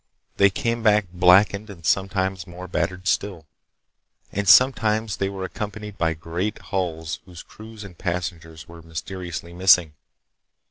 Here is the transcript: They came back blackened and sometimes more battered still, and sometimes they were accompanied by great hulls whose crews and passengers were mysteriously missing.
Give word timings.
They 0.37 0.49
came 0.49 0.81
back 0.81 1.09
blackened 1.13 1.69
and 1.69 1.85
sometimes 1.85 2.47
more 2.47 2.67
battered 2.67 3.07
still, 3.07 3.45
and 4.31 4.49
sometimes 4.49 5.17
they 5.17 5.29
were 5.29 5.43
accompanied 5.43 5.99
by 5.99 6.15
great 6.15 6.57
hulls 6.57 7.19
whose 7.25 7.43
crews 7.43 7.83
and 7.83 7.95
passengers 7.95 8.67
were 8.67 8.81
mysteriously 8.81 9.53
missing. 9.53 9.93